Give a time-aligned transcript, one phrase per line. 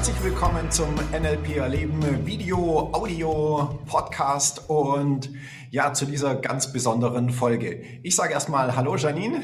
[0.00, 5.28] herzlich willkommen zum NLP Erleben Video, Audio, Podcast und
[5.70, 7.82] ja, zu dieser ganz besonderen Folge.
[8.02, 9.42] Ich sage erstmal Hallo Janine.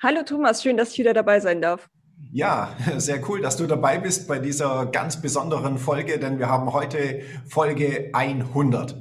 [0.00, 1.90] Hallo Thomas, schön, dass ich wieder dabei sein darf.
[2.30, 6.72] Ja, sehr cool, dass du dabei bist bei dieser ganz besonderen Folge, denn wir haben
[6.72, 8.94] heute Folge 100.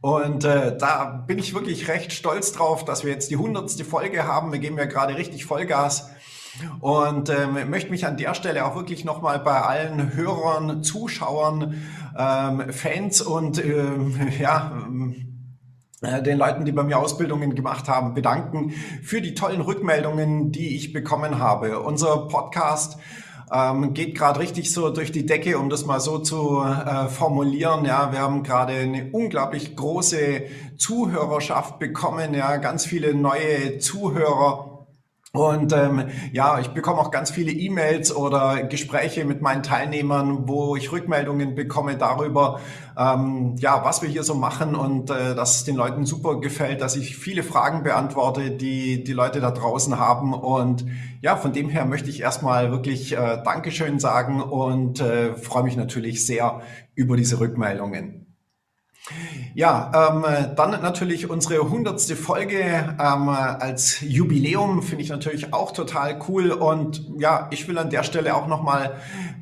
[0.00, 4.26] Und äh, da bin ich wirklich recht stolz drauf, dass wir jetzt die hundertste Folge
[4.26, 4.50] haben.
[4.50, 6.10] Wir geben ja gerade richtig Vollgas.
[6.80, 11.82] Und ähm, möchte mich an der Stelle auch wirklich nochmal bei allen Hörern, Zuschauern,
[12.18, 14.86] ähm, Fans und ähm, ja,
[16.02, 20.76] äh, den Leuten, die bei mir Ausbildungen gemacht haben, bedanken für die tollen Rückmeldungen, die
[20.76, 21.80] ich bekommen habe.
[21.80, 22.98] Unser Podcast
[23.52, 27.84] ähm, geht gerade richtig so durch die Decke, um das mal so zu äh, formulieren.
[27.84, 30.42] Ja, wir haben gerade eine unglaublich große
[30.76, 34.75] Zuhörerschaft bekommen, ja, ganz viele neue Zuhörer
[35.36, 40.76] und ähm, ja, ich bekomme auch ganz viele E-Mails oder Gespräche mit meinen Teilnehmern, wo
[40.76, 42.60] ich Rückmeldungen bekomme darüber,
[42.98, 46.80] ähm, ja, was wir hier so machen und äh, dass es den Leuten super gefällt,
[46.80, 50.32] dass ich viele Fragen beantworte, die die Leute da draußen haben.
[50.32, 50.86] Und
[51.20, 55.76] ja, von dem her möchte ich erstmal wirklich äh, Dankeschön sagen und äh, freue mich
[55.76, 56.62] natürlich sehr
[56.94, 58.25] über diese Rückmeldungen.
[59.54, 60.24] Ja, ähm,
[60.56, 66.50] dann natürlich unsere hundertste Folge ähm, als Jubiläum finde ich natürlich auch total cool.
[66.50, 68.96] Und ja, ich will an der Stelle auch nochmal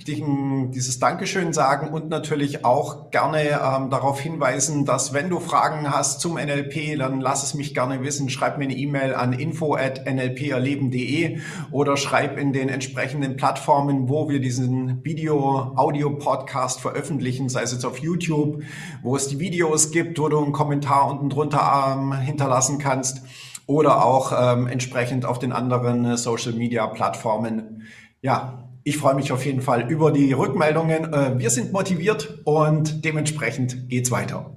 [0.06, 6.20] dieses Dankeschön sagen und natürlich auch gerne ähm, darauf hinweisen, dass wenn du Fragen hast
[6.20, 10.06] zum NLP, dann lass es mich gerne wissen, schreib mir eine E-Mail an info at
[10.06, 11.38] nlperleben.de
[11.70, 17.98] oder schreib in den entsprechenden Plattformen, wo wir diesen Video-Audio-Podcast veröffentlichen, sei es jetzt auf
[17.98, 18.62] YouTube,
[19.02, 23.22] wo es die Videos Videos gibt, wo du einen Kommentar unten drunter ähm, hinterlassen kannst
[23.66, 27.86] oder auch ähm, entsprechend auf den anderen äh, Social Media Plattformen.
[28.20, 31.12] Ja, ich freue mich auf jeden Fall über die Rückmeldungen.
[31.12, 34.56] Äh, wir sind motiviert und dementsprechend geht's weiter.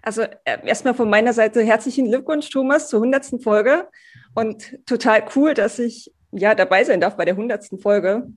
[0.00, 3.88] Also äh, erstmal von meiner Seite herzlichen Glückwunsch, Thomas, zur hundertsten Folge
[4.34, 8.28] und total cool, dass ich ja dabei sein darf bei der hundertsten Folge.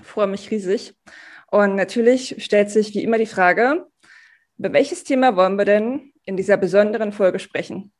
[0.00, 0.94] Ich freue mich riesig.
[1.52, 3.86] Und natürlich stellt sich wie immer die Frage,
[4.60, 7.92] über welches Thema wollen wir denn in dieser besonderen Folge sprechen?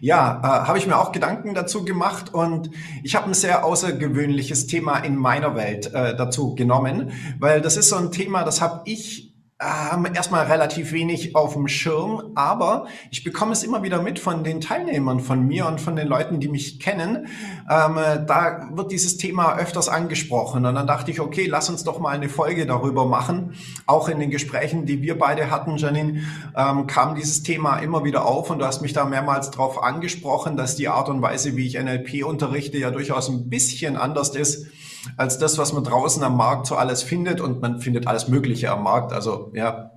[0.00, 2.70] Ja, äh, habe ich mir auch Gedanken dazu gemacht und
[3.02, 7.10] ich habe ein sehr außergewöhnliches Thema in meiner Welt äh, dazu genommen,
[7.40, 9.27] weil das ist so ein Thema, das habe ich
[9.60, 14.44] ähm, erstmal relativ wenig auf dem Schirm, aber ich bekomme es immer wieder mit von
[14.44, 17.26] den Teilnehmern von mir und von den Leuten, die mich kennen.
[17.68, 17.96] Ähm,
[18.26, 22.10] da wird dieses Thema öfters angesprochen und dann dachte ich, okay, lass uns doch mal
[22.10, 23.54] eine Folge darüber machen.
[23.86, 26.22] Auch in den Gesprächen, die wir beide hatten, Janine,
[26.56, 30.56] ähm, kam dieses Thema immer wieder auf und du hast mich da mehrmals darauf angesprochen,
[30.56, 34.68] dass die Art und Weise, wie ich NLP unterrichte, ja durchaus ein bisschen anders ist
[35.16, 38.70] als das, was man draußen am Markt so alles findet und man findet alles Mögliche
[38.70, 39.12] am Markt.
[39.12, 39.92] Also ja.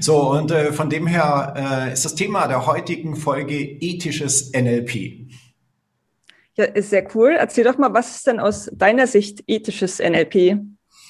[0.00, 5.28] So, und äh, von dem her äh, ist das Thema der heutigen Folge ethisches NLP.
[6.56, 7.36] Ja, ist sehr cool.
[7.38, 10.58] Erzähl doch mal, was ist denn aus deiner Sicht ethisches NLP?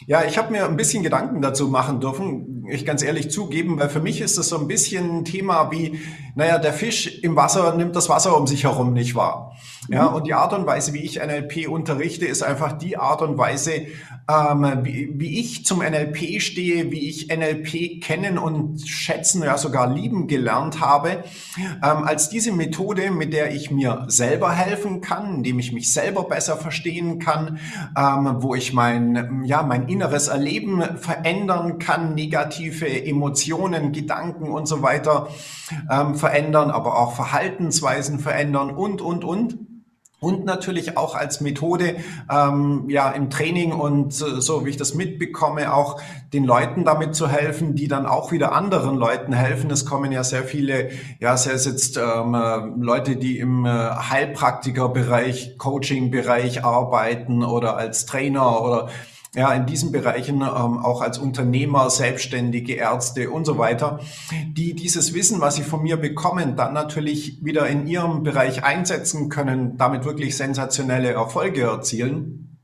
[0.06, 3.88] Ja, ich habe mir ein bisschen Gedanken dazu machen dürfen, ich ganz ehrlich zugeben, weil
[3.88, 6.00] für mich ist das so ein bisschen ein Thema wie,
[6.34, 9.56] naja, der Fisch im Wasser nimmt das Wasser um sich herum nicht wahr.
[9.88, 10.16] Ja, mhm.
[10.16, 13.86] und die Art und Weise, wie ich NLP unterrichte, ist einfach die Art und Weise,
[14.28, 19.92] ähm, wie, wie ich zum NLP stehe, wie ich NLP kennen und schätzen, ja sogar
[19.92, 21.25] lieben gelernt habe,
[21.56, 26.25] ähm, als diese Methode, mit der ich mir selber helfen kann, indem ich mich selber
[26.25, 27.58] besser verstehen kann,
[27.97, 32.14] ähm, wo ich mein, ja, mein inneres Erleben verändern kann,
[32.60, 35.28] negative Emotionen, Gedanken und so weiter
[35.91, 39.59] ähm, verändern, aber auch Verhaltensweisen verändern und, und, und
[40.22, 41.97] und natürlich auch als Methode
[42.31, 45.99] ähm, ja im Training und so wie ich das mitbekomme auch
[46.34, 49.70] den Leuten damit zu helfen, die dann auch wieder anderen Leuten helfen.
[49.70, 50.90] Es kommen ja sehr viele,
[51.20, 52.37] ja es jetzt ähm,
[52.82, 58.88] Leute, die im äh, Heilpraktikerbereich, Coaching-Bereich arbeiten oder als Trainer oder
[59.35, 60.44] ja, in diesen Bereichen ähm,
[60.79, 64.00] auch als Unternehmer, Selbstständige, Ärzte und so weiter,
[64.49, 69.29] die dieses Wissen, was sie von mir bekommen, dann natürlich wieder in ihrem Bereich einsetzen
[69.29, 72.59] können, damit wirklich sensationelle Erfolge erzielen.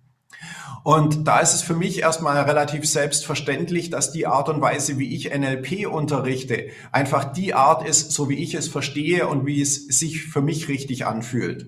[0.82, 5.16] Und da ist es für mich erstmal relativ selbstverständlich, dass die Art und Weise, wie
[5.16, 9.86] ich NLP unterrichte, einfach die Art ist, so wie ich es verstehe und wie es
[9.86, 11.66] sich für mich richtig anfühlt.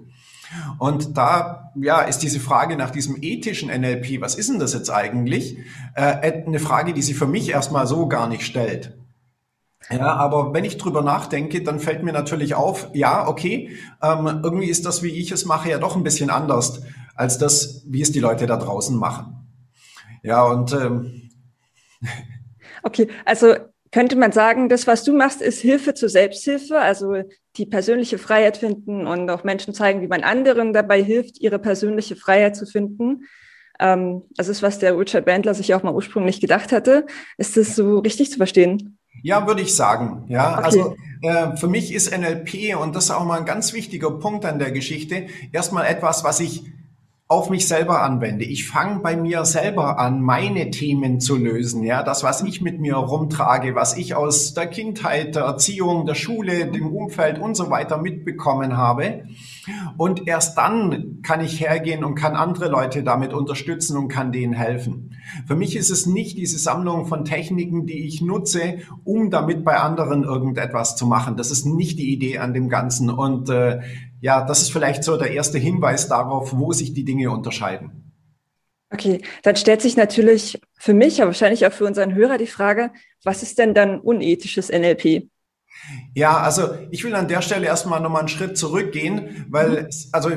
[0.78, 4.90] Und da ja, ist diese Frage nach diesem ethischen NLP, was ist denn das jetzt
[4.90, 5.58] eigentlich,
[5.94, 8.96] äh, eine Frage, die sich für mich erstmal so gar nicht stellt.
[9.90, 14.68] Ja, aber wenn ich drüber nachdenke, dann fällt mir natürlich auf, ja, okay, ähm, irgendwie
[14.68, 16.82] ist das, wie ich es mache, ja doch ein bisschen anders
[17.14, 19.48] als das, wie es die Leute da draußen machen.
[20.22, 21.30] Ja, und ähm,
[22.82, 23.54] okay, also
[23.90, 27.22] könnte man sagen, das, was du machst, ist Hilfe zur Selbsthilfe, also
[27.56, 32.16] die persönliche Freiheit finden und auch Menschen zeigen, wie man anderen dabei hilft, ihre persönliche
[32.16, 33.24] Freiheit zu finden.
[33.80, 37.06] Ähm, das ist, was der Richard Bandler sich auch mal ursprünglich gedacht hatte.
[37.36, 38.98] Ist das so richtig zu verstehen?
[39.22, 40.24] Ja, würde ich sagen.
[40.28, 40.64] Ja, okay.
[40.64, 44.44] also äh, für mich ist NLP und das ist auch mal ein ganz wichtiger Punkt
[44.44, 45.26] an der Geschichte.
[45.52, 46.64] Erstmal etwas, was ich
[47.30, 48.46] auf mich selber anwende.
[48.46, 51.82] Ich fange bei mir selber an, meine Themen zu lösen.
[51.82, 56.14] Ja, das, was ich mit mir rumtrage, was ich aus der Kindheit, der Erziehung, der
[56.14, 59.24] Schule, dem Umfeld und so weiter mitbekommen habe.
[59.98, 64.54] Und erst dann kann ich hergehen und kann andere Leute damit unterstützen und kann denen
[64.54, 65.14] helfen.
[65.46, 69.76] Für mich ist es nicht diese Sammlung von Techniken, die ich nutze, um damit bei
[69.76, 71.36] anderen irgendetwas zu machen.
[71.36, 73.10] Das ist nicht die Idee an dem Ganzen.
[73.10, 73.80] Und äh,
[74.20, 78.12] ja, das ist vielleicht so der erste Hinweis darauf, wo sich die Dinge unterscheiden.
[78.90, 82.90] Okay, dann stellt sich natürlich für mich, aber wahrscheinlich auch für unseren Hörer die Frage,
[83.22, 85.28] was ist denn dann unethisches NLP?
[86.14, 90.30] Ja, also ich will an der Stelle erstmal nochmal einen Schritt zurückgehen, weil es, also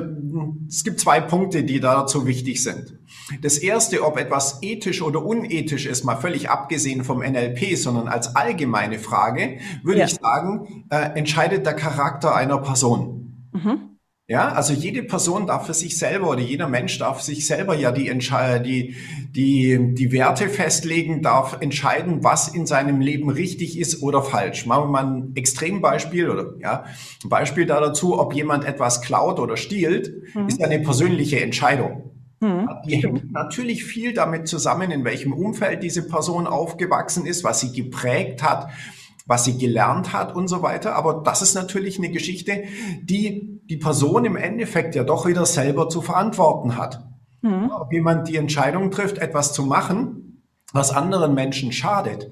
[0.68, 3.00] es gibt zwei Punkte, die dazu wichtig sind.
[3.42, 8.36] Das erste, ob etwas ethisch oder unethisch ist, mal völlig abgesehen vom NLP, sondern als
[8.36, 10.06] allgemeine Frage, würde ja.
[10.06, 13.21] ich sagen, äh, entscheidet der Charakter einer Person.
[13.52, 13.92] Mhm.
[14.32, 17.92] Ja, also jede Person darf für sich selber oder jeder Mensch darf sich selber ja
[17.92, 18.08] die,
[18.64, 18.96] die,
[19.36, 24.66] die, die Werte festlegen, darf entscheiden, was in seinem Leben richtig ist oder falsch.
[24.66, 26.86] Machen wir mal ein Extrembeispiel oder ja,
[27.22, 30.48] ein Beispiel da dazu, ob jemand etwas klaut oder stiehlt, mhm.
[30.48, 32.12] ist eine persönliche Entscheidung.
[32.40, 32.70] Mhm.
[32.88, 37.74] Die hängt natürlich viel damit zusammen, in welchem Umfeld diese Person aufgewachsen ist, was sie
[37.74, 38.70] geprägt hat,
[39.26, 40.96] was sie gelernt hat und so weiter.
[40.96, 42.64] Aber das ist natürlich eine Geschichte,
[43.02, 47.06] die die Person im Endeffekt ja doch wieder selber zu verantworten hat.
[47.42, 47.72] Mhm.
[47.72, 52.32] Ob jemand die Entscheidung trifft, etwas zu machen, was anderen Menschen schadet,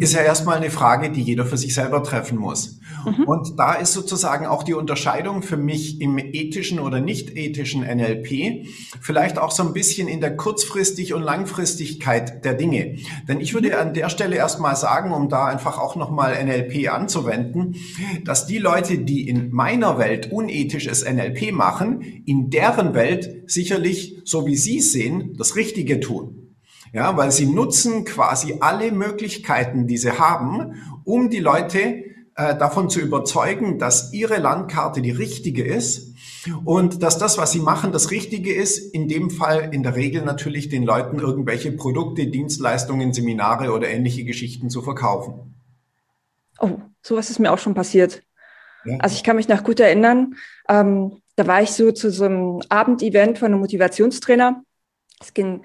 [0.00, 2.80] ist ja erstmal eine Frage, die jeder für sich selber treffen muss.
[3.06, 3.24] Mhm.
[3.24, 8.66] Und da ist sozusagen auch die Unterscheidung für mich im ethischen oder nicht ethischen NLP
[9.00, 12.96] vielleicht auch so ein bisschen in der Kurzfristig- und Langfristigkeit der Dinge.
[13.28, 17.76] Denn ich würde an der Stelle erstmal sagen, um da einfach auch nochmal NLP anzuwenden,
[18.24, 24.46] dass die Leute, die in meiner Welt unethisches NLP machen, in deren Welt sicherlich, so
[24.46, 26.43] wie Sie es sehen, das Richtige tun.
[26.94, 32.04] Ja, weil sie nutzen quasi alle Möglichkeiten, die sie haben, um die Leute
[32.36, 36.14] äh, davon zu überzeugen, dass ihre Landkarte die richtige ist
[36.64, 38.78] und dass das, was sie machen, das Richtige ist.
[38.94, 44.24] In dem Fall in der Regel natürlich den Leuten irgendwelche Produkte, Dienstleistungen, Seminare oder ähnliche
[44.24, 45.54] Geschichten zu verkaufen.
[46.60, 48.22] Oh, sowas ist mir auch schon passiert.
[48.84, 48.98] Ja.
[48.98, 50.36] Also ich kann mich noch gut erinnern,
[50.68, 54.62] ähm, da war ich so zu so einem Abendevent von einem Motivationstrainer.
[55.20, 55.62] Es ging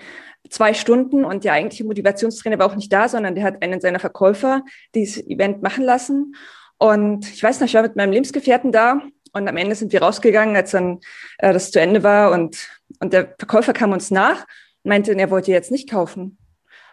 [0.50, 4.00] zwei Stunden und der eigentliche Motivationstrainer war auch nicht da, sondern der hat einen seiner
[4.00, 4.64] Verkäufer
[4.96, 6.36] dieses Event machen lassen.
[6.78, 9.02] Und ich weiß noch, ich war mit meinem Lebensgefährten da
[9.34, 11.00] und am Ende sind wir rausgegangen, als dann
[11.38, 12.70] äh, das zu Ende war und,
[13.00, 14.46] und der Verkäufer kam uns nach
[14.84, 16.38] und meinte, er wollte jetzt nicht kaufen.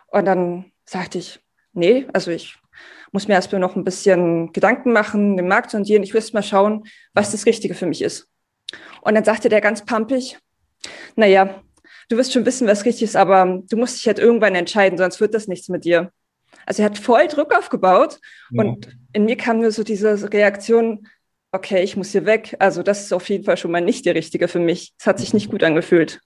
[0.09, 1.41] Und dann sagte ich,
[1.73, 2.57] nee, also ich
[3.13, 6.03] muss mir erstmal noch ein bisschen Gedanken machen, den Markt sondieren.
[6.03, 8.29] Ich will mal schauen, was das Richtige für mich ist.
[9.01, 10.39] Und dann sagte der ganz pampig,
[11.15, 11.63] naja,
[12.09, 15.21] du wirst schon wissen, was richtig ist, aber du musst dich halt irgendwann entscheiden, sonst
[15.21, 16.13] wird das nichts mit dir.
[16.65, 18.19] Also er hat voll Druck aufgebaut
[18.51, 18.65] ja.
[18.65, 21.07] und in mir kam nur so diese Reaktion,
[21.53, 22.57] okay, ich muss hier weg.
[22.59, 24.95] Also das ist auf jeden Fall schon mal nicht die richtige für mich.
[24.99, 26.21] Es hat sich nicht gut angefühlt.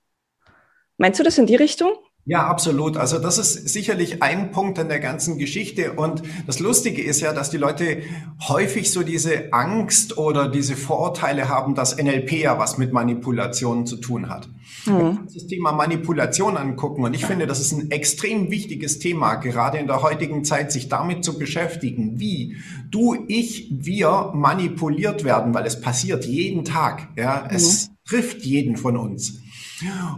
[0.98, 1.92] Meinst du das in die Richtung?
[2.26, 2.96] Ja, absolut.
[2.96, 5.94] Also das ist sicherlich ein Punkt in der ganzen Geschichte.
[5.94, 8.02] Und das Lustige ist ja, dass die Leute
[8.46, 13.96] häufig so diese Angst oder diese Vorurteile haben, dass NLP ja was mit Manipulationen zu
[13.96, 14.48] tun hat.
[14.84, 14.92] Mhm.
[14.92, 18.98] Wenn wir uns das Thema Manipulation angucken, und ich finde, das ist ein extrem wichtiges
[18.98, 22.56] Thema, gerade in der heutigen Zeit, sich damit zu beschäftigen, wie
[22.90, 27.08] du, ich, wir manipuliert werden, weil es passiert jeden Tag.
[27.16, 27.56] Ja, mhm.
[27.56, 29.40] es trifft jeden von uns.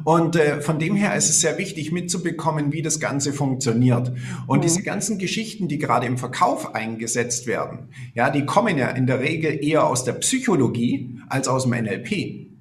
[0.05, 4.13] Und äh, von dem her ist es sehr wichtig mitzubekommen, wie das Ganze funktioniert.
[4.47, 4.63] Und mhm.
[4.63, 9.21] diese ganzen Geschichten, die gerade im Verkauf eingesetzt werden, ja, die kommen ja in der
[9.21, 12.53] Regel eher aus der Psychologie als aus dem NLP.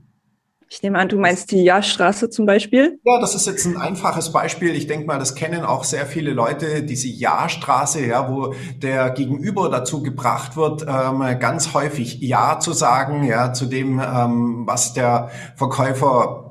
[0.73, 2.97] Ich nehme an, du meinst die Jahrstraße zum Beispiel?
[3.03, 4.73] Ja, das ist jetzt ein einfaches Beispiel.
[4.73, 9.67] Ich denke mal, das kennen auch sehr viele Leute, diese Jahrstraße, ja, wo der Gegenüber
[9.67, 15.29] dazu gebracht wird, ähm, ganz häufig Ja zu sagen, ja, zu dem, ähm, was der
[15.57, 16.50] Verkäufer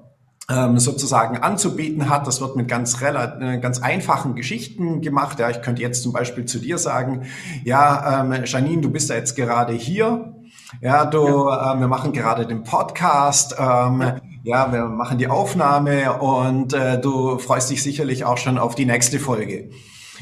[0.77, 2.27] sozusagen anzubieten hat.
[2.27, 5.39] Das wird mit ganz, äh, ganz einfachen Geschichten gemacht.
[5.39, 7.23] Ja, ich könnte jetzt zum Beispiel zu dir sagen,
[7.65, 10.35] ja, ähm, Janine, du bist ja jetzt gerade hier.
[10.81, 11.75] Ja, du, ja.
[11.75, 13.57] Äh, wir machen gerade den Podcast.
[13.59, 14.03] Ähm,
[14.43, 18.87] Ja, wir machen die Aufnahme und äh, du freust dich sicherlich auch schon auf die
[18.87, 19.69] nächste Folge.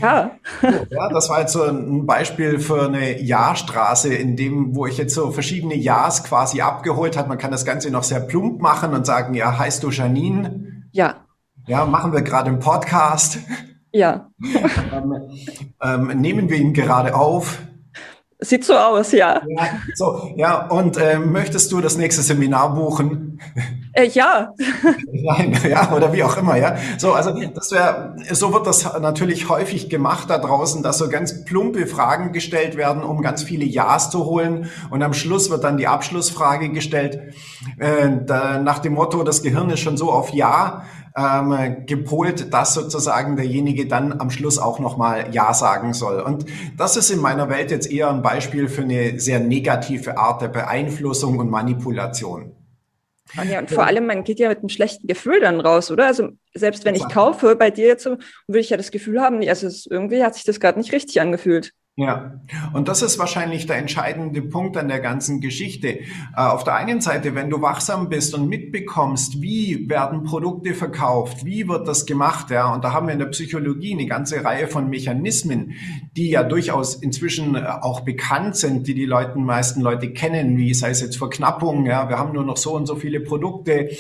[0.01, 0.31] Ja.
[0.63, 5.15] ja, das war jetzt so ein Beispiel für eine Jahrstraße, in dem, wo ich jetzt
[5.15, 7.29] so verschiedene Ja's quasi abgeholt habe.
[7.29, 10.85] Man kann das Ganze noch sehr plump machen und sagen, ja, heißt du Janine?
[10.93, 11.27] Ja.
[11.67, 13.39] Ja, machen wir gerade im Podcast.
[13.93, 14.31] Ja.
[14.93, 15.15] ähm,
[15.83, 17.59] ähm, nehmen wir ihn gerade auf.
[18.41, 19.43] Sieht so aus, ja.
[19.49, 23.41] Ja, so, ja, und äh, möchtest du das nächste Seminar buchen?
[23.99, 24.55] Äh, ja.
[25.13, 26.77] Nein, ja, oder wie auch immer, ja.
[26.99, 31.45] So, also das wäre, so wird das natürlich häufig gemacht da draußen, dass so ganz
[31.45, 34.71] plumpe Fragen gestellt werden, um ganz viele Ja's zu holen.
[34.91, 37.35] Und am Schluss wird dann die Abschlussfrage gestellt,
[37.79, 40.85] äh, da, nach dem Motto, das Gehirn ist schon so auf Ja
[41.17, 46.21] ähm, gepolt, dass sozusagen derjenige dann am Schluss auch nochmal Ja sagen soll.
[46.21, 50.41] Und das ist in meiner Welt jetzt eher ein Beispiel für eine sehr negative Art
[50.43, 52.53] der Beeinflussung und Manipulation.
[53.37, 56.07] Und ja, und vor allem, man geht ja mit einem schlechten Gefühl dann raus, oder?
[56.07, 59.69] Also selbst wenn ich kaufe bei dir jetzt, würde ich ja das Gefühl haben, also
[59.91, 61.73] irgendwie hat sich das gerade nicht richtig angefühlt.
[62.01, 62.41] Ja,
[62.75, 65.99] und das ist wahrscheinlich der entscheidende Punkt an der ganzen Geschichte.
[65.99, 66.05] Äh,
[66.37, 71.67] auf der einen Seite, wenn du wachsam bist und mitbekommst, wie werden Produkte verkauft, wie
[71.67, 74.89] wird das gemacht, ja, und da haben wir in der Psychologie eine ganze Reihe von
[74.89, 75.73] Mechanismen,
[76.17, 80.75] die ja durchaus inzwischen äh, auch bekannt sind, die die Leute, meisten Leute kennen, wie
[80.75, 83.91] sei es jetzt Verknappung, ja, wir haben nur noch so und so viele Produkte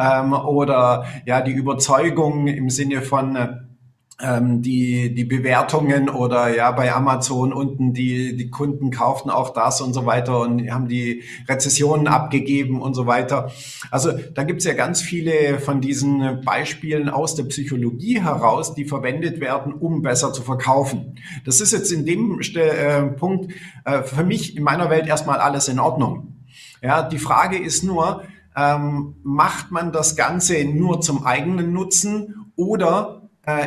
[0.00, 3.48] ähm, oder ja die Überzeugung im Sinne von äh,
[4.22, 9.80] ähm, die, die Bewertungen oder ja bei Amazon unten, die, die Kunden kauften auch das
[9.80, 13.50] und so weiter und haben die Rezessionen abgegeben und so weiter.
[13.90, 19.40] Also da gibt's ja ganz viele von diesen Beispielen aus der Psychologie heraus, die verwendet
[19.40, 21.18] werden, um besser zu verkaufen.
[21.44, 23.52] Das ist jetzt in dem äh, Punkt
[23.84, 26.36] äh, für mich in meiner Welt erstmal alles in Ordnung.
[26.82, 28.22] Ja, die Frage ist nur,
[28.56, 33.23] ähm, macht man das Ganze nur zum eigenen Nutzen oder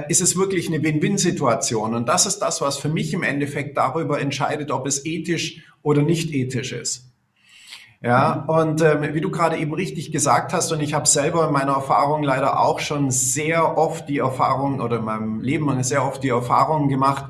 [0.08, 1.94] ist es wirklich eine Win-Win-Situation.
[1.94, 6.02] Und das ist das, was für mich im Endeffekt darüber entscheidet, ob es ethisch oder
[6.02, 7.08] nicht ethisch ist.
[8.02, 11.54] Ja, und ähm, wie du gerade eben richtig gesagt hast, und ich habe selber in
[11.54, 16.24] meiner Erfahrung leider auch schon sehr oft die Erfahrung oder in meinem Leben sehr oft
[16.24, 17.26] die Erfahrung gemacht,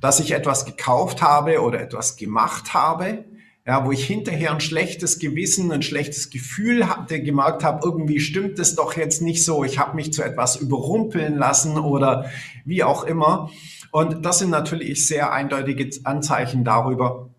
[0.00, 3.24] dass ich etwas gekauft habe oder etwas gemacht habe,
[3.66, 8.58] ja, wo ich hinterher ein schlechtes Gewissen, ein schlechtes Gefühl hatte, gemerkt habe, irgendwie stimmt
[8.58, 12.30] es doch jetzt nicht so, ich habe mich zu etwas überrumpeln lassen oder
[12.66, 13.50] wie auch immer.
[13.90, 17.30] Und das sind natürlich sehr eindeutige Anzeichen darüber,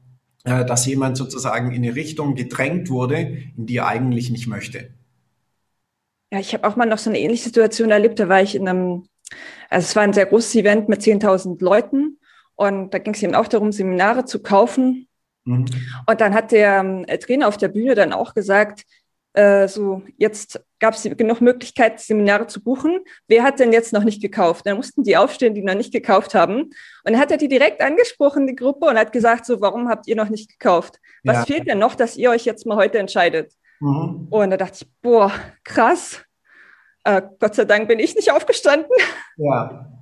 [0.45, 3.17] äh, dass jemand sozusagen in eine Richtung gedrängt wurde,
[3.55, 4.89] in die er eigentlich nicht möchte.
[6.33, 8.19] Ja, ich habe auch mal noch so eine ähnliche Situation erlebt.
[8.19, 9.03] Da war ich in einem,
[9.69, 12.17] also es war ein sehr großes Event mit 10.000 Leuten
[12.55, 15.07] und da ging es eben auch darum, Seminare zu kaufen
[15.45, 15.65] Mhm.
[16.05, 18.83] Und dann hat der äh, Trainer auf der Bühne dann auch gesagt,
[19.33, 22.99] äh, so jetzt gab es genug Möglichkeit, Seminare zu buchen.
[23.27, 24.65] Wer hat denn jetzt noch nicht gekauft?
[24.65, 26.61] Dann mussten die aufstehen, die noch nicht gekauft haben.
[26.63, 26.73] Und
[27.03, 30.15] dann hat er die direkt angesprochen, die Gruppe, und hat gesagt, so, warum habt ihr
[30.15, 30.99] noch nicht gekauft?
[31.23, 31.45] Was ja.
[31.45, 33.51] fehlt denn noch, dass ihr euch jetzt mal heute entscheidet?
[33.81, 34.27] Mhm.
[34.29, 35.31] Und da dachte ich, boah,
[35.63, 36.23] krass.
[37.03, 38.89] Äh, Gott sei Dank bin ich nicht aufgestanden.
[39.37, 39.94] Ja,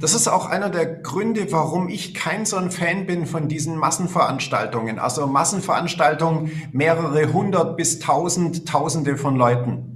[0.00, 3.76] das ist auch einer der Gründe, warum ich kein so ein Fan bin von diesen
[3.76, 4.98] Massenveranstaltungen.
[4.98, 9.90] Also Massenveranstaltungen, mehrere hundert bis tausend, tausende von Leuten.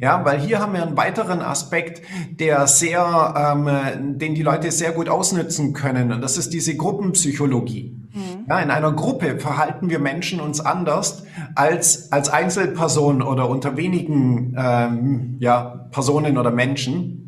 [0.00, 4.92] Ja, weil hier haben wir einen weiteren Aspekt, der sehr, ähm, den die Leute sehr
[4.92, 6.12] gut ausnützen können.
[6.12, 7.96] Und das ist diese Gruppenpsychologie.
[8.12, 8.44] Mhm.
[8.48, 14.54] Ja, in einer Gruppe verhalten wir Menschen uns anders als als Einzelperson oder unter wenigen
[14.58, 17.23] ähm, ja, Personen oder Menschen.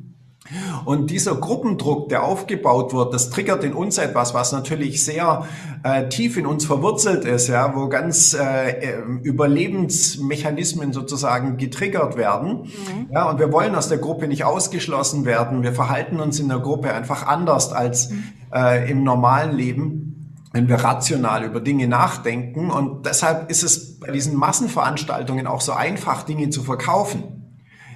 [0.86, 5.44] Und dieser Gruppendruck, der aufgebaut wird, das triggert in uns etwas, was natürlich sehr
[5.82, 12.62] äh, tief in uns verwurzelt ist, ja, wo ganz äh, äh, Überlebensmechanismen sozusagen getriggert werden.
[12.62, 13.08] Mhm.
[13.12, 15.64] Ja, und wir wollen aus der Gruppe nicht ausgeschlossen werden.
[15.64, 18.24] Wir verhalten uns in der Gruppe einfach anders als mhm.
[18.54, 20.12] äh, im normalen Leben
[20.52, 22.70] wenn wir rational über Dinge nachdenken.
[22.70, 27.35] Und deshalb ist es bei diesen Massenveranstaltungen auch so einfach, Dinge zu verkaufen.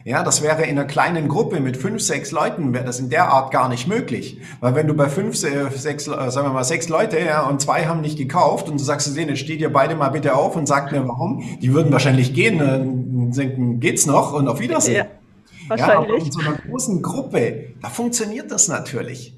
[0.04, 3.30] Ja, das wäre in einer kleinen Gruppe mit fünf, sechs Leuten, wäre das in der
[3.30, 4.40] Art gar nicht möglich.
[4.61, 7.87] Weil wenn du bei fünf, sechs, äh, sagen wir mal, sechs Leute, ja, und zwei
[7.87, 10.57] haben nicht gekauft und du sagst zu denen, jetzt steht ihr beide mal bitte auf
[10.57, 14.97] und sagt mir warum, die würden wahrscheinlich gehen und denken, geht's noch und auf Wiedersehen.
[14.97, 15.07] Ja,
[15.69, 16.09] wahrscheinlich.
[16.09, 19.37] Ja, aber in so einer großen Gruppe, da funktioniert das natürlich.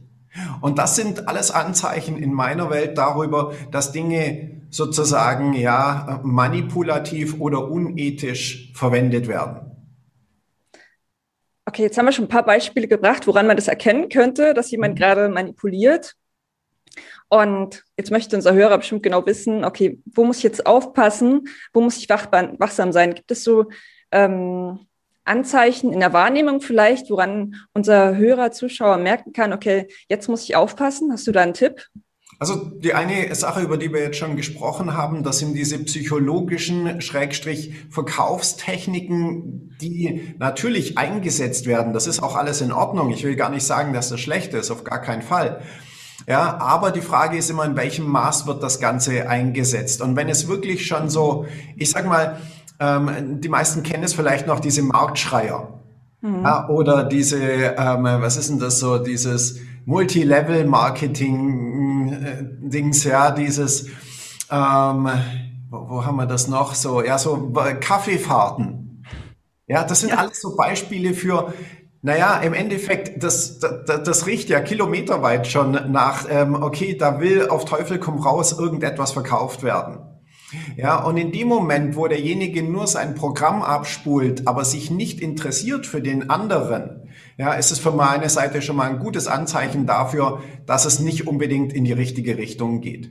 [0.61, 7.71] Und das sind alles Anzeichen in meiner Welt darüber, dass Dinge sozusagen, ja, manipulativ oder
[7.71, 9.72] unethisch verwendet werden.
[11.65, 14.71] Okay, jetzt haben wir schon ein paar Beispiele gebracht, woran man das erkennen könnte, dass
[14.71, 14.99] jemand mhm.
[14.99, 16.17] gerade manipuliert.
[17.29, 21.49] Und jetzt möchte unser Hörer bestimmt genau wissen, okay, wo muss ich jetzt aufpassen?
[21.73, 23.15] Wo muss ich wachsam sein?
[23.15, 23.71] Gibt es so
[24.11, 24.81] ähm,
[25.25, 30.57] Anzeichen in der Wahrnehmung vielleicht, woran unser Hörer, Zuschauer merken kann, okay, jetzt muss ich
[30.57, 31.13] aufpassen.
[31.13, 31.87] Hast du da einen Tipp?
[32.39, 37.01] Also die eine Sache, über die wir jetzt schon gesprochen haben, das sind diese psychologischen
[37.01, 41.93] Schrägstrich Verkaufstechniken, die natürlich eingesetzt werden.
[41.93, 43.11] Das ist auch alles in Ordnung.
[43.11, 45.63] Ich will gar nicht sagen, dass das schlecht ist, auf gar keinen Fall.
[46.29, 50.03] Ja, aber die Frage ist immer, in welchem Maß wird das Ganze eingesetzt?
[50.03, 51.47] Und wenn es wirklich schon so,
[51.77, 52.39] ich sag mal,
[52.79, 55.81] ähm, die meisten kennen es vielleicht noch, diese Marktschreier.
[56.21, 56.43] Mhm.
[56.43, 59.59] Ja, oder diese, ähm, was ist denn das so, dieses
[62.33, 63.87] Multilevel-Marketing-Dings, ja, dieses,
[64.51, 65.09] ähm,
[65.71, 69.05] wo, wo, haben wir das noch so, ja, so Kaffeefahrten.
[69.67, 70.17] Ja, das sind ja.
[70.17, 71.53] alles so Beispiele für,
[72.03, 77.49] naja, im Endeffekt, das, das, das riecht ja kilometerweit schon nach, ähm, okay, da will
[77.49, 80.01] auf Teufel komm raus irgendetwas verkauft werden.
[80.77, 85.87] Ja, und in dem Moment, wo derjenige nur sein Programm abspult, aber sich nicht interessiert
[85.87, 87.02] für den anderen,
[87.39, 91.27] ja, ist es für meine Seite schon mal ein gutes Anzeichen dafür, dass es nicht
[91.27, 93.11] unbedingt in die richtige Richtung geht.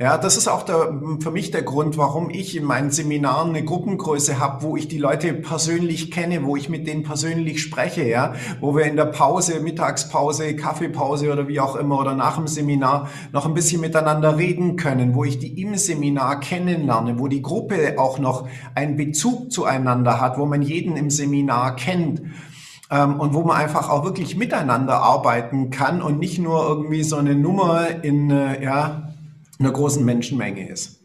[0.00, 3.64] Ja, das ist auch der, für mich der Grund, warum ich in meinen Seminaren eine
[3.64, 8.34] Gruppengröße habe, wo ich die Leute persönlich kenne, wo ich mit denen persönlich spreche, ja,
[8.60, 13.08] wo wir in der Pause, Mittagspause, Kaffeepause oder wie auch immer oder nach dem Seminar
[13.32, 17.98] noch ein bisschen miteinander reden können, wo ich die im Seminar kennenlerne, wo die Gruppe
[17.98, 18.46] auch noch
[18.76, 22.22] einen Bezug zueinander hat, wo man jeden im Seminar kennt
[22.90, 27.16] ähm, und wo man einfach auch wirklich miteinander arbeiten kann und nicht nur irgendwie so
[27.16, 29.12] eine Nummer in, äh, ja,
[29.58, 31.02] einer großen Menschenmenge ist.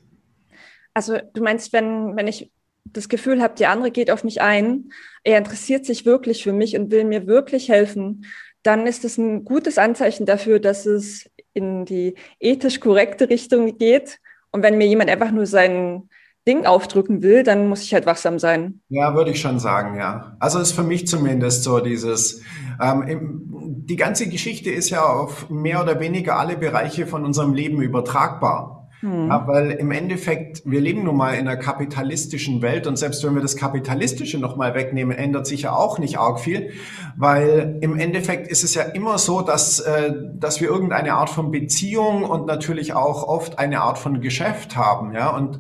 [0.94, 2.52] Also du meinst, wenn, wenn ich
[2.86, 4.92] das Gefühl habe, der andere geht auf mich ein,
[5.24, 8.26] er interessiert sich wirklich für mich und will mir wirklich helfen,
[8.62, 14.20] dann ist es ein gutes Anzeichen dafür, dass es in die ethisch korrekte Richtung geht.
[14.52, 16.10] Und wenn mir jemand einfach nur sein
[16.48, 18.82] Ding aufdrücken will, dann muss ich halt wachsam sein.
[18.90, 20.36] Ja, würde ich schon sagen, ja.
[20.40, 22.42] Also ist für mich zumindest so dieses,
[22.82, 23.42] ähm,
[23.86, 28.90] die ganze Geschichte ist ja auf mehr oder weniger alle Bereiche von unserem Leben übertragbar.
[29.04, 29.28] Hm.
[29.28, 33.36] Ja, weil im Endeffekt, wir leben nun mal in einer kapitalistischen Welt und selbst wenn
[33.36, 36.72] wir das Kapitalistische nochmal wegnehmen, ändert sich ja auch nicht arg viel,
[37.18, 41.52] weil im Endeffekt ist es ja immer so, dass, äh, dass wir irgendeine Art von
[41.52, 45.60] Beziehung und natürlich auch oft eine Art von Geschäft haben, ja, und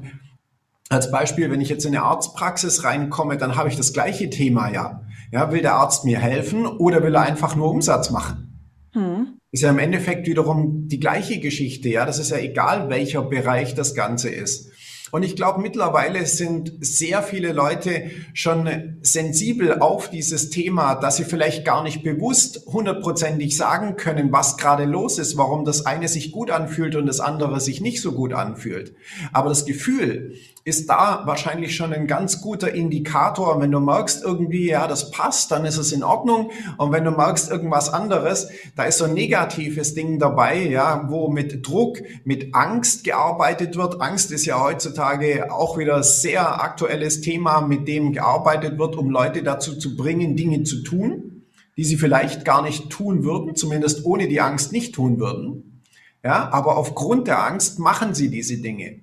[0.93, 4.71] als Beispiel, wenn ich jetzt in eine Arztpraxis reinkomme, dann habe ich das gleiche Thema
[4.71, 5.01] ja.
[5.31, 8.69] Ja, will der Arzt mir helfen oder will er einfach nur Umsatz machen?
[8.93, 9.39] Hm.
[9.51, 12.05] Ist ja im Endeffekt wiederum die gleiche Geschichte, ja.
[12.05, 14.69] Das ist ja egal, welcher Bereich das Ganze ist.
[15.13, 21.23] Und ich glaube, mittlerweile sind sehr viele Leute schon sensibel auf dieses Thema, dass sie
[21.23, 26.31] vielleicht gar nicht bewusst hundertprozentig sagen können, was gerade los ist, warum das eine sich
[26.31, 28.95] gut anfühlt und das andere sich nicht so gut anfühlt.
[29.33, 30.33] Aber das Gefühl
[30.65, 33.59] ist da wahrscheinlich schon ein ganz guter Indikator.
[33.61, 36.51] Wenn du merkst irgendwie, ja, das passt, dann ist es in Ordnung.
[36.77, 41.27] Und wenn du merkst irgendwas anderes, da ist so ein negatives Ding dabei, ja, wo
[41.29, 43.99] mit Druck, mit Angst gearbeitet wird.
[43.99, 49.43] Angst ist ja heutzutage auch wieder sehr aktuelles Thema, mit dem gearbeitet wird, um Leute
[49.43, 51.43] dazu zu bringen, Dinge zu tun,
[51.75, 55.81] die sie vielleicht gar nicht tun würden, zumindest ohne die Angst nicht tun würden.
[56.23, 59.02] Ja, aber aufgrund der Angst machen sie diese Dinge.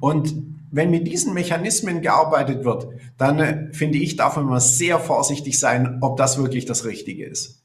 [0.00, 0.34] Und
[0.70, 5.98] wenn mit diesen Mechanismen gearbeitet wird, dann äh, finde ich, darf man sehr vorsichtig sein,
[6.02, 7.62] ob das wirklich das Richtige ist.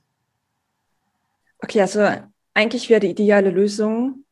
[1.62, 2.07] Okay, also
[2.53, 4.23] eigentlich wäre die ideale Lösung,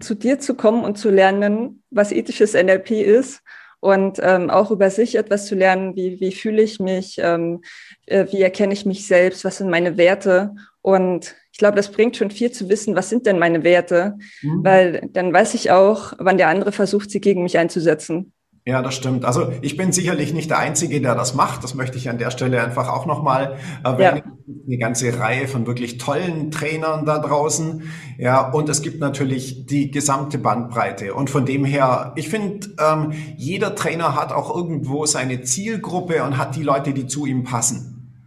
[0.00, 3.42] zu dir zu kommen und zu lernen, was ethisches NLP ist
[3.80, 7.62] und ähm, auch über sich etwas zu lernen, wie, wie fühle ich mich, ähm,
[8.06, 10.54] äh, wie erkenne ich mich selbst, was sind meine Werte.
[10.82, 14.64] Und ich glaube, das bringt schon viel zu wissen, was sind denn meine Werte, mhm.
[14.64, 18.32] weil dann weiß ich auch, wann der andere versucht, sie gegen mich einzusetzen.
[18.68, 19.24] Ja, das stimmt.
[19.24, 21.62] Also ich bin sicherlich nicht der Einzige, der das macht.
[21.62, 24.22] Das möchte ich an der Stelle einfach auch nochmal erwähnen.
[24.26, 24.54] Ja.
[24.66, 27.84] Eine ganze Reihe von wirklich tollen Trainern da draußen.
[28.18, 31.14] Ja, und es gibt natürlich die gesamte Bandbreite.
[31.14, 36.36] Und von dem her, ich finde, ähm, jeder Trainer hat auch irgendwo seine Zielgruppe und
[36.36, 38.18] hat die Leute, die zu ihm passen.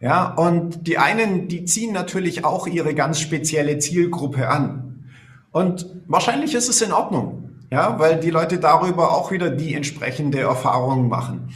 [0.00, 5.06] Ja, und die einen, die ziehen natürlich auch ihre ganz spezielle Zielgruppe an.
[5.50, 7.47] Und wahrscheinlich ist es in Ordnung.
[7.70, 11.50] Ja, weil die Leute darüber auch wieder die entsprechende Erfahrung machen.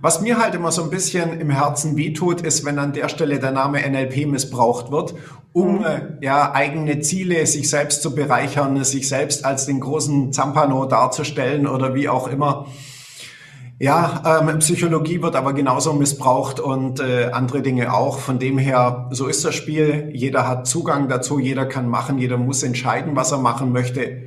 [0.00, 3.38] Was mir halt immer so ein bisschen im Herzen wehtut, ist, wenn an der Stelle
[3.38, 5.14] der Name NLP missbraucht wird,
[5.52, 5.84] um mhm.
[5.84, 11.66] Äh, ja eigene Ziele, sich selbst zu bereichern, sich selbst als den großen Zampano darzustellen
[11.66, 12.66] oder wie auch immer.
[13.78, 18.18] Ja, ähm, Psychologie wird aber genauso missbraucht und äh, andere Dinge auch.
[18.18, 20.10] Von dem her, so ist das Spiel.
[20.12, 24.24] Jeder hat Zugang dazu, jeder kann machen, jeder muss entscheiden, was er machen möchte.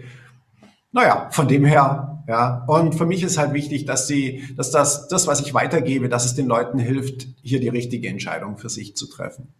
[0.92, 5.08] Naja, von dem her Ja, und für mich ist halt wichtig, dass sie, dass das,
[5.08, 8.98] das, was ich weitergebe, dass es den Leuten hilft, hier die richtige Entscheidung für sich
[8.98, 9.54] zu treffen.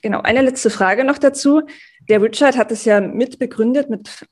[0.00, 1.62] Genau, eine letzte Frage noch dazu.
[2.08, 4.24] Der Richard hat es ja mitbegründet mit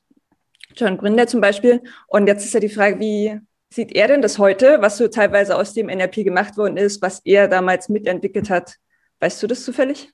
[0.73, 1.81] John Gründer zum Beispiel.
[2.07, 3.37] Und jetzt ist ja die Frage, wie
[3.69, 7.19] sieht er denn das heute, was so teilweise aus dem NLP gemacht worden ist, was
[7.25, 8.75] er damals mitentwickelt hat?
[9.19, 10.11] Weißt du das zufällig?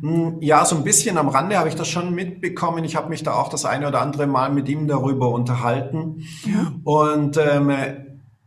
[0.00, 2.84] Hm, ja, so ein bisschen am Rande habe ich das schon mitbekommen.
[2.84, 6.26] Ich habe mich da auch das eine oder andere Mal mit ihm darüber unterhalten.
[6.84, 7.72] Und ähm,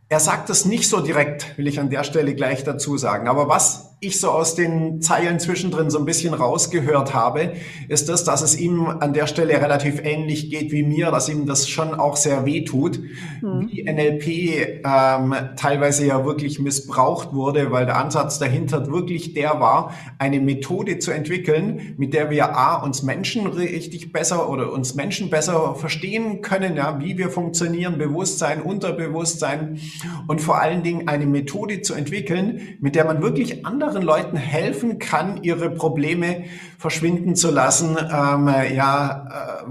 [0.08, 3.28] er sagt es nicht so direkt, will ich an der Stelle gleich dazu sagen.
[3.28, 7.54] Aber was ich so aus den Zeilen zwischendrin so ein bisschen rausgehört habe,
[7.88, 11.46] ist das, dass es ihm an der Stelle relativ ähnlich geht wie mir, dass ihm
[11.46, 13.00] das schon auch sehr weh tut,
[13.42, 13.68] mhm.
[13.68, 19.92] wie NLP ähm, teilweise ja wirklich missbraucht wurde, weil der Ansatz dahinter wirklich der war,
[20.18, 25.28] eine Methode zu entwickeln, mit der wir A, uns Menschen richtig besser oder uns Menschen
[25.28, 29.80] besser verstehen können, ja, wie wir funktionieren, Bewusstsein, Unterbewusstsein
[30.28, 34.36] und vor allen Dingen eine Methode zu entwickeln, mit der man wirklich anders anderen Leuten
[34.36, 36.44] helfen kann, ihre Probleme
[36.78, 39.70] verschwinden zu lassen, ähm, ja, äh,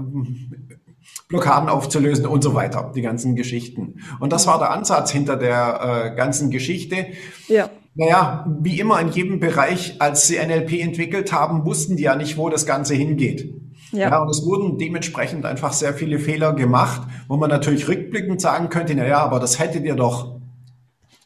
[1.28, 4.00] Blockaden aufzulösen und so weiter, die ganzen Geschichten.
[4.18, 7.06] Und das war der Ansatz hinter der äh, ganzen Geschichte.
[7.48, 7.70] Ja.
[7.94, 12.36] Naja, wie immer in jedem Bereich, als sie NLP entwickelt haben, wussten die ja nicht,
[12.38, 13.54] wo das Ganze hingeht.
[13.92, 14.10] Ja.
[14.10, 14.22] ja.
[14.22, 18.94] und es wurden dementsprechend einfach sehr viele Fehler gemacht, wo man natürlich rückblickend sagen könnte,
[18.94, 20.38] na ja, aber das hättet ihr doch.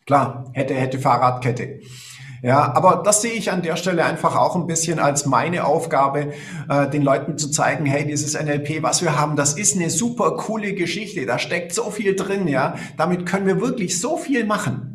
[0.05, 1.81] Klar, hätte, hätte Fahrradkette.
[2.43, 6.33] Ja, aber das sehe ich an der Stelle einfach auch ein bisschen als meine Aufgabe,
[6.69, 10.37] äh, den Leuten zu zeigen, hey, dieses NLP, was wir haben, das ist eine super
[10.37, 11.25] coole Geschichte.
[11.25, 12.75] Da steckt so viel drin, ja.
[12.97, 14.93] Damit können wir wirklich so viel machen.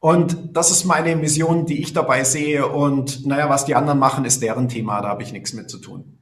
[0.00, 2.66] Und das ist meine Mission, die ich dabei sehe.
[2.66, 5.00] Und naja, was die anderen machen, ist deren Thema.
[5.00, 6.18] Da habe ich nichts mit zu tun.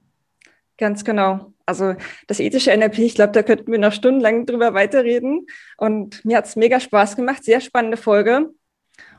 [0.76, 1.52] Ganz genau.
[1.64, 1.94] Also
[2.26, 5.46] das ethische NLP, ich glaube, da könnten wir noch stundenlang drüber weiterreden.
[5.78, 7.44] Und mir hat es mega Spaß gemacht.
[7.44, 8.50] Sehr spannende Folge.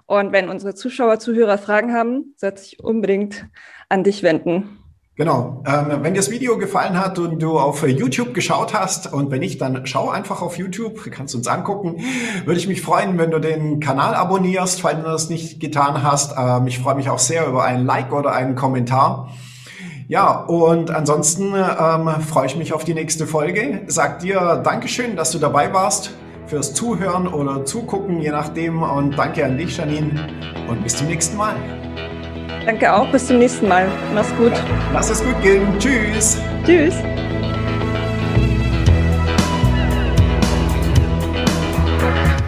[0.07, 3.47] Und wenn unsere Zuschauer, Zuhörer Fragen haben, sollte sich unbedingt
[3.89, 4.79] an dich wenden.
[5.17, 5.63] Genau.
[5.65, 9.39] Ähm, wenn dir das Video gefallen hat und du auf YouTube geschaut hast und wenn
[9.39, 12.01] nicht, dann schau einfach auf YouTube, kannst uns angucken.
[12.43, 16.35] Würde ich mich freuen, wenn du den Kanal abonnierst, falls du das nicht getan hast.
[16.37, 19.29] Ähm, ich freue mich auch sehr über ein Like oder einen Kommentar.
[20.09, 23.83] Ja, und ansonsten ähm, freue ich mich auf die nächste Folge.
[23.87, 26.11] Sag dir Dankeschön, dass du dabei warst
[26.47, 28.81] fürs Zuhören oder Zugucken, je nachdem.
[28.81, 30.27] Und danke an dich, Janine.
[30.67, 31.55] Und bis zum nächsten Mal.
[32.65, 33.09] Danke auch.
[33.11, 33.87] Bis zum nächsten Mal.
[34.13, 34.53] Mach's gut.
[34.93, 35.67] lass es gut gehen.
[35.79, 36.39] Tschüss.
[36.65, 36.95] Tschüss.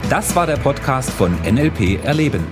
[0.10, 2.44] Das war der Podcast von NLP Erleben.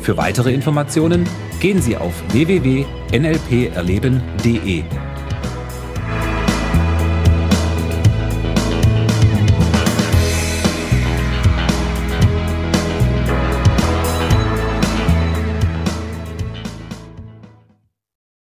[0.00, 1.28] Für weitere Informationen
[1.60, 5.01] gehen Sie auf www.nlperleben.de.